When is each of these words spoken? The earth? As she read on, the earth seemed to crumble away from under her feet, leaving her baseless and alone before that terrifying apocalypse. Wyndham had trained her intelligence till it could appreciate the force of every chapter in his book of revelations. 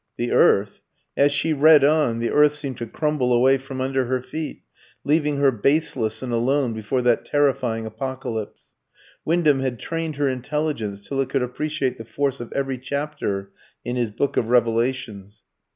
The 0.17 0.31
earth? 0.31 0.79
As 1.15 1.31
she 1.31 1.53
read 1.53 1.83
on, 1.83 2.17
the 2.17 2.31
earth 2.31 2.55
seemed 2.55 2.77
to 2.77 2.87
crumble 2.87 3.31
away 3.31 3.59
from 3.59 3.79
under 3.79 4.05
her 4.05 4.19
feet, 4.19 4.63
leaving 5.03 5.37
her 5.37 5.51
baseless 5.51 6.23
and 6.23 6.33
alone 6.33 6.73
before 6.73 7.03
that 7.03 7.23
terrifying 7.23 7.85
apocalypse. 7.85 8.63
Wyndham 9.25 9.59
had 9.59 9.77
trained 9.77 10.15
her 10.15 10.27
intelligence 10.27 11.07
till 11.07 11.21
it 11.21 11.29
could 11.29 11.43
appreciate 11.43 11.99
the 11.99 12.05
force 12.05 12.39
of 12.39 12.51
every 12.53 12.79
chapter 12.79 13.51
in 13.85 13.95
his 13.95 14.09
book 14.09 14.37
of 14.37 14.47
revelations. 14.49 15.43